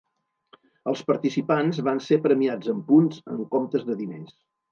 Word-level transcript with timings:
Els 0.91 1.03
participants 1.11 1.81
van 1.89 2.01
ser 2.07 2.19
premiats 2.25 2.73
amb 2.75 2.83
punts 2.89 3.23
en 3.35 3.47
comptes 3.57 3.87
de 3.91 4.01
diners. 4.03 4.35